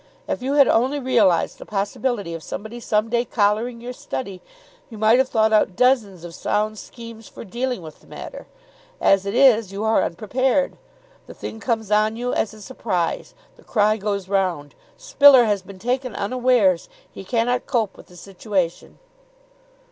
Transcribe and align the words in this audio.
If 0.27 0.41
you 0.41 0.53
had 0.53 0.67
only 0.67 0.97
realised 0.99 1.59
the 1.59 1.65
possibility 1.67 2.33
of 2.33 2.41
somebody 2.41 2.79
some 2.79 3.07
day 3.11 3.23
collaring 3.23 3.81
your 3.81 3.93
study, 3.93 4.41
you 4.89 4.97
might 4.97 5.19
have 5.19 5.29
thought 5.29 5.53
out 5.53 5.75
dozens 5.75 6.23
of 6.23 6.33
sound 6.33 6.79
schemes 6.79 7.27
for 7.27 7.43
dealing 7.45 7.83
with 7.83 7.99
the 7.99 8.07
matter. 8.07 8.47
As 8.99 9.27
it 9.27 9.35
is, 9.35 9.71
you 9.71 9.83
are 9.83 10.03
unprepared. 10.03 10.75
The 11.27 11.35
thing 11.35 11.59
comes 11.59 11.91
on 11.91 12.15
you 12.15 12.33
as 12.33 12.51
a 12.51 12.63
surprise. 12.63 13.35
The 13.57 13.63
cry 13.63 13.97
goes 13.97 14.27
round: 14.27 14.73
'Spiller 14.97 15.43
has 15.43 15.61
been 15.61 15.77
taken 15.77 16.15
unawares. 16.15 16.89
He 17.11 17.23
cannot 17.23 17.67
cope 17.67 17.95
with 17.95 18.07
the 18.07 18.17
situation. 18.17 18.97